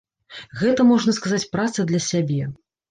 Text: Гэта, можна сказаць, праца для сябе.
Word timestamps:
Гэта, 0.61 0.87
можна 0.93 1.15
сказаць, 1.21 1.43
праца 1.55 1.79
для 1.95 2.05
сябе. 2.11 2.43